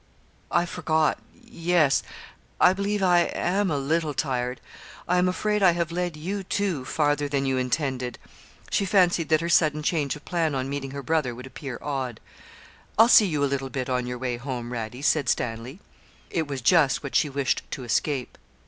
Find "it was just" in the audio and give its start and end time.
16.31-17.03